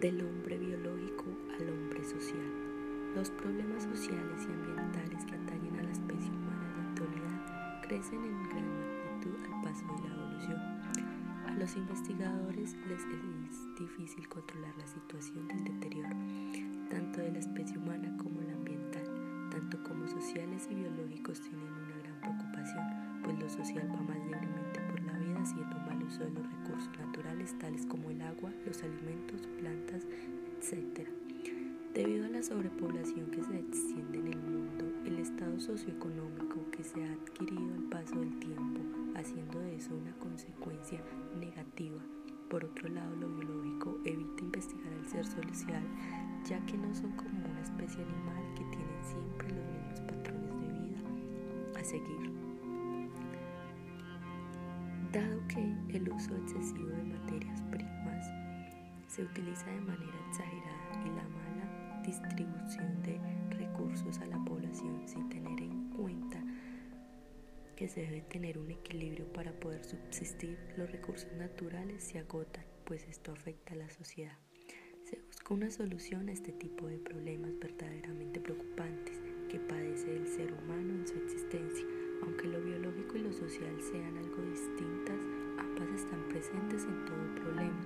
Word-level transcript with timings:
del 0.00 0.24
hombre 0.24 0.56
biológico 0.56 1.24
al 1.58 1.68
hombre 1.68 2.02
social. 2.02 2.48
Los 3.14 3.28
problemas 3.30 3.82
sociales 3.82 4.46
y 4.48 4.52
ambientales 4.52 5.26
que 5.26 5.34
atañen 5.34 5.76
a 5.78 5.82
la 5.82 5.92
especie 5.92 6.30
humana 6.30 6.64
en 6.64 6.76
la 6.76 6.88
actualidad 6.88 7.82
crecen 7.82 8.24
en 8.24 8.42
gran 8.48 8.64
magnitud 8.64 9.36
al 9.44 9.62
paso 9.62 9.84
de 9.84 10.08
la 10.08 10.14
evolución. 10.14 10.60
A 11.46 11.54
los 11.54 11.76
investigadores 11.76 12.76
les 12.88 13.00
es 13.02 13.78
difícil 13.78 14.26
controlar 14.26 14.74
la 14.78 14.86
situación 14.86 15.46
del 15.48 15.64
deterioro, 15.64 16.16
tanto 16.88 17.20
de 17.20 17.32
la 17.32 17.38
especie 17.40 17.76
humana 17.76 18.16
como 18.16 18.40
la 18.40 18.54
ambiental, 18.54 19.04
tanto 19.50 19.82
como 19.82 20.08
sociales 20.08 20.66
y 20.70 20.76
biológicos 20.76 21.42
tienen 21.42 21.66
una 21.66 21.96
gran 21.98 22.20
preocupación, 22.20 22.84
pues 23.22 23.38
lo 23.38 23.50
social 23.50 23.86
va 23.92 24.00
más 24.00 24.18
libremente 24.24 24.80
por 24.88 25.02
la 25.02 25.18
vida 25.18 25.42
haciendo 25.42 25.76
mal 25.80 25.89
uso 26.10 26.24
de 26.24 26.30
los 26.30 26.50
recursos 26.50 26.90
naturales 26.98 27.56
tales 27.58 27.86
como 27.86 28.10
el 28.10 28.20
agua, 28.20 28.52
los 28.66 28.82
alimentos, 28.82 29.46
plantas, 29.58 30.02
etc. 30.58 31.06
Debido 31.94 32.26
a 32.26 32.28
la 32.28 32.42
sobrepoblación 32.42 33.30
que 33.30 33.44
se 33.44 33.58
extiende 33.58 34.18
en 34.18 34.26
el 34.26 34.42
mundo, 34.42 34.84
el 35.06 35.18
estado 35.20 35.60
socioeconómico 35.60 36.68
que 36.72 36.82
se 36.82 37.04
ha 37.04 37.12
adquirido 37.12 37.74
al 37.74 37.84
paso 37.84 38.18
del 38.18 38.38
tiempo, 38.40 38.80
haciendo 39.14 39.60
de 39.60 39.76
eso 39.76 39.94
una 39.94 40.12
consecuencia 40.18 41.00
negativa. 41.38 42.02
Por 42.48 42.64
otro 42.64 42.88
lado, 42.88 43.14
lo 43.16 43.28
biológico 43.28 43.98
evita 44.04 44.42
investigar 44.42 44.92
el 44.92 45.06
ser 45.06 45.24
social, 45.24 45.82
ya 46.44 46.58
que 46.66 46.76
no 46.76 46.92
son 46.92 47.12
como 47.12 47.38
una 47.38 47.60
especie 47.62 48.02
animal 48.02 48.54
que 48.56 48.64
tienen 48.64 49.04
siempre 49.04 49.48
los 49.48 49.64
mismos 49.64 50.00
patrones 50.00 50.60
de 50.60 50.88
vida 50.88 51.80
a 51.80 51.84
seguir. 51.84 52.39
Se 59.10 59.24
utiliza 59.24 59.66
de 59.66 59.80
manera 59.80 60.16
exagerada 60.28 61.04
y 61.04 61.08
la 61.08 61.28
mala 61.28 62.02
distribución 62.04 63.02
de 63.02 63.20
recursos 63.56 64.18
a 64.20 64.26
la 64.26 64.38
población 64.44 65.02
sin 65.06 65.28
tener 65.28 65.60
en 65.60 65.90
cuenta 65.90 66.40
que 67.74 67.88
se 67.88 68.02
debe 68.02 68.20
tener 68.22 68.58
un 68.58 68.70
equilibrio 68.70 69.32
para 69.32 69.52
poder 69.52 69.84
subsistir, 69.84 70.58
los 70.76 70.90
recursos 70.92 71.32
naturales 71.32 72.04
se 72.04 72.18
agotan, 72.18 72.64
pues 72.84 73.04
esto 73.08 73.32
afecta 73.32 73.74
a 73.74 73.78
la 73.78 73.88
sociedad. 73.88 74.36
Se 75.02 75.18
busca 75.26 75.54
una 75.54 75.70
solución 75.70 76.28
a 76.28 76.32
este 76.32 76.52
tipo 76.52 76.86
de 76.86 76.98
problemas 76.98 77.58
verdaderamente 77.58 78.38
preocupantes 78.38 79.18
que 79.48 79.58
padece 79.58 80.14
el 80.14 80.28
ser 80.28 80.52
humano 80.52 80.94
en 80.94 81.08
su 81.08 81.16
existencia. 81.16 81.84
Aunque 82.22 82.46
lo 82.46 82.60
biológico 82.60 83.16
y 83.16 83.22
lo 83.22 83.32
social 83.32 83.80
sean 83.80 84.16
algo 84.18 84.42
distintas, 84.42 85.18
ambas 85.58 85.88
están 85.88 86.28
presentes 86.28 86.84
en 86.84 87.04
todo 87.06 87.34
problema, 87.36 87.79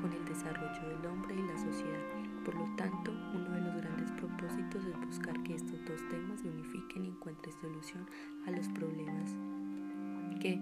con 0.00 0.12
el 0.12 0.24
desarrollo 0.24 0.88
del 0.88 1.06
hombre 1.06 1.34
y 1.34 1.42
la 1.46 1.56
sociedad. 1.56 2.00
Por 2.44 2.54
lo 2.56 2.64
tanto, 2.76 3.12
uno 3.32 3.50
de 3.50 3.60
los 3.60 3.76
grandes 3.76 4.10
propósitos 4.12 4.84
es 4.84 5.06
buscar 5.06 5.40
que 5.44 5.54
estos 5.54 5.84
dos 5.84 6.00
temas 6.10 6.40
se 6.40 6.48
unifiquen 6.48 7.04
y 7.04 7.08
encuentren 7.08 7.54
solución 7.60 8.06
a 8.46 8.50
los 8.50 8.68
problemas 8.70 9.30
que 10.40 10.58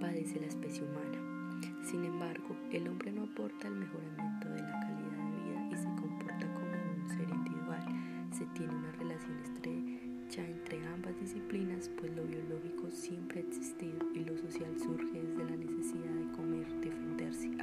padece 0.00 0.40
la 0.40 0.46
especie 0.46 0.84
humana. 0.84 1.18
Sin 1.82 2.04
embargo, 2.04 2.56
el 2.70 2.88
hombre 2.88 3.05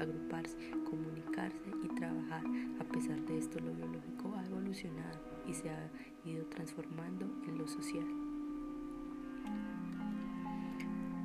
agruparse, 0.04 0.58
comunicarse 0.90 1.70
y 1.84 1.88
trabajar. 1.96 2.44
A 2.80 2.84
pesar 2.86 3.20
de 3.26 3.38
esto, 3.38 3.60
lo 3.60 3.74
biológico 3.74 4.34
ha 4.36 4.46
evolucionado 4.46 5.20
y 5.48 5.54
se 5.54 5.70
ha 5.70 5.90
ido 6.26 6.46
transformando 6.46 7.26
en 7.48 7.58
lo 7.58 7.68
social. 7.68 8.06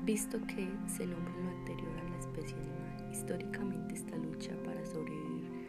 Visto 0.04 0.38
que 0.46 0.68
se 0.86 1.06
nombra 1.06 1.34
lo 1.34 1.50
anterior 1.58 1.98
a 1.98 2.10
la 2.10 2.18
especie 2.18 2.56
animal, 2.56 3.12
históricamente 3.12 3.94
esta 3.94 4.16
lucha 4.16 4.56
para 4.64 4.84
sobrevivir 4.86 5.68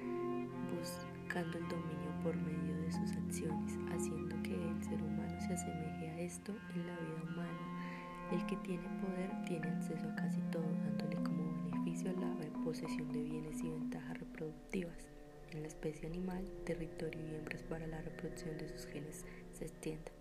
buscando 0.80 1.58
el 1.58 1.68
dominio 1.68 2.10
por 2.24 2.36
medio 2.38 2.76
de 2.78 2.92
sus 2.92 3.12
acciones, 3.18 3.78
haciendo 3.92 4.42
que 4.42 4.56
el 4.56 4.84
ser 4.84 5.02
humano 5.02 5.40
se 5.46 5.54
asemeje 5.54 6.10
a 6.10 6.20
esto 6.22 6.54
en 6.74 6.88
la 6.88 6.96
vida 6.96 7.24
humana. 7.32 8.32
El 8.32 8.46
que 8.46 8.56
tiene 8.58 8.88
poder 9.02 9.30
tiene 9.46 9.68
acceso 9.68 10.08
a 10.08 10.16
casi 10.16 10.40
todo, 10.52 10.72
dándole 10.86 11.18
beneficio 11.90 12.14
la 12.20 12.64
posesión 12.64 13.12
de 13.12 13.24
bienes 13.24 13.64
y 13.64 13.70
ventajas 13.70 14.20
reproductivas. 14.20 15.08
En 15.52 15.62
la 15.64 15.68
especie 15.68 16.08
animal, 16.08 16.44
territorio 16.64 17.20
y 17.26 17.36
hembras 17.36 17.64
para 17.64 17.88
la 17.88 18.02
reproducción 18.02 18.58
de 18.58 18.68
sus 18.70 18.86
genes 18.86 19.26
se 19.54 19.66
extiende. 19.66 20.12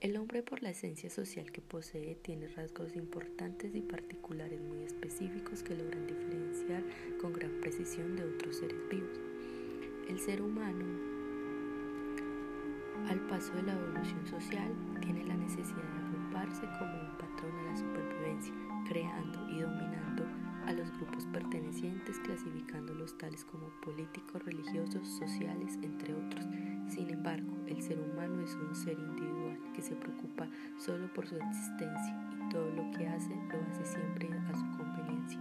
El 0.00 0.16
hombre 0.16 0.42
por 0.42 0.62
la 0.62 0.70
esencia 0.70 1.10
social 1.10 1.50
que 1.52 1.60
posee 1.60 2.14
tiene 2.14 2.48
rasgos 2.48 2.96
importantes 2.96 3.74
y 3.74 3.82
particulares 3.82 4.60
muy 4.60 4.84
específicos 4.84 5.62
que 5.62 5.74
logran 5.74 6.06
diferenciar 6.06 6.82
con 7.20 7.32
gran 7.32 7.60
precisión 7.60 8.16
de 8.16 8.24
otros 8.24 8.56
seres 8.56 8.78
vivos. 8.88 9.20
El 10.08 10.18
ser 10.20 10.40
humano, 10.40 10.86
al 13.08 13.20
paso 13.28 13.52
de 13.54 13.62
la 13.62 13.74
evolución 13.74 14.26
social, 14.26 14.72
tiene 15.02 15.24
la 15.24 15.36
necesidad 15.36 15.82
de 15.82 15.98
agruparse 16.06 16.62
como 16.78 17.00
un 17.00 17.18
patrón 17.18 17.54
de 17.56 17.70
la 17.70 17.76
supervivencia, 17.76 18.54
creando 18.88 19.50
y 19.50 19.60
dominando 19.60 19.96
a 19.96 19.97
pertenecientes, 21.78 22.18
clasificándolos 22.20 23.16
tales 23.18 23.44
como 23.44 23.68
políticos, 23.80 24.42
religiosos, 24.44 25.08
sociales, 25.08 25.78
entre 25.82 26.14
otros. 26.14 26.44
Sin 26.88 27.10
embargo, 27.10 27.56
el 27.66 27.80
ser 27.82 27.98
humano 28.00 28.42
es 28.42 28.54
un 28.54 28.74
ser 28.74 28.98
individual 28.98 29.58
que 29.74 29.82
se 29.82 29.94
preocupa 29.94 30.48
solo 30.78 31.12
por 31.14 31.26
su 31.26 31.36
existencia 31.36 32.30
y 32.34 32.48
todo 32.50 32.68
lo 32.70 32.90
que 32.92 33.06
hace 33.06 33.30
lo 33.30 33.60
hace 33.70 33.84
siempre 33.84 34.28
a 34.28 34.54
su 34.54 34.76
conveniencia. 34.76 35.38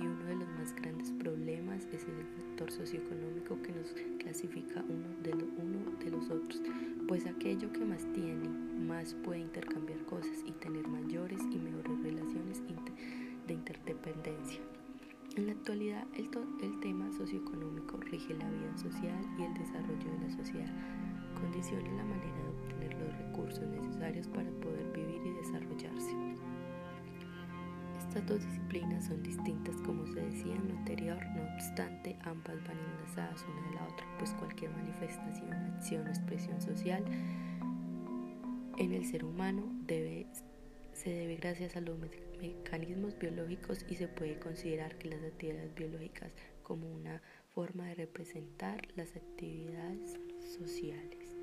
Y 0.00 0.06
uno 0.06 0.24
de 0.24 0.36
los 0.36 0.48
más 0.58 0.74
grandes 0.74 1.10
problemas 1.12 1.86
es 1.92 2.04
el 2.04 2.26
factor 2.36 2.70
socioeconómico 2.70 3.60
que 3.62 3.72
nos 3.72 3.94
clasifica 4.18 4.84
uno 4.88 5.08
de, 5.22 5.30
lo, 5.30 5.46
uno 5.56 5.98
de 6.04 6.10
los 6.10 6.28
otros, 6.30 6.60
pues 7.06 7.26
aquello 7.26 7.72
que 7.72 7.84
más 7.84 8.04
tiene, 8.12 8.48
más 8.86 9.14
puede 9.14 9.40
intercambiar 9.40 10.00
cosas 10.04 10.42
y 10.44 10.52
tener 10.52 10.86
mayores 10.86 11.40
y 11.50 11.58
mejores 11.58 12.02
relaciones 12.02 12.62
de 13.46 13.54
interdependencia. 13.54 14.60
En 15.38 15.46
la 15.46 15.52
actualidad, 15.52 16.04
el, 16.16 16.28
el, 16.62 16.80
tema 16.80 17.12
socioeconómico 17.12 17.96
rige 17.98 18.34
la 18.34 18.50
vida 18.50 18.76
social 18.76 19.20
y 19.38 19.44
el 19.44 19.54
desarrollo 19.54 20.10
de 20.10 20.26
la 20.26 20.36
sociedad, 20.36 20.74
condiciona 21.40 21.92
la 21.92 22.02
manera 22.02 22.42
de 22.42 22.48
obtener 22.48 22.94
los 22.98 23.16
recursos 23.18 23.64
necesarios 23.68 24.26
para 24.26 24.50
poder 24.50 24.90
vivir 24.92 25.24
y 25.24 25.30
desarrollarse. 25.34 26.10
Estas 28.00 28.26
dos 28.26 28.44
disciplinas 28.44 29.06
son 29.06 29.22
distintas 29.22 29.76
como 29.82 30.08
se 30.08 30.22
decía 30.22 30.56
en 30.56 30.70
lo 30.70 30.76
anterior, 30.76 31.24
no 31.36 31.42
obstante, 31.54 32.18
ambas 32.24 32.56
van 32.66 32.76
enlazadas 32.76 33.46
una 33.48 33.68
de 33.68 33.74
la 33.76 33.84
otra, 33.84 34.06
pues 34.18 34.32
cualquier 34.32 34.72
manifestación, 34.72 35.52
acción 35.52 36.04
o 36.04 36.10
expresión 36.10 36.60
social 36.60 37.04
en 38.76 38.92
el 38.92 39.04
ser 39.04 39.24
humano 39.24 39.62
debe, 39.86 40.26
se 41.08 41.14
debe 41.14 41.36
gracias 41.36 41.74
a 41.74 41.80
los 41.80 41.98
mecanismos 42.38 43.18
biológicos 43.18 43.78
y 43.88 43.94
se 43.94 44.08
puede 44.08 44.38
considerar 44.38 44.98
que 44.98 45.08
las 45.08 45.22
actividades 45.22 45.74
biológicas 45.74 46.30
como 46.62 46.86
una 46.86 47.22
forma 47.54 47.86
de 47.86 47.94
representar 47.94 48.86
las 48.94 49.16
actividades 49.16 50.20
sociales. 50.58 51.34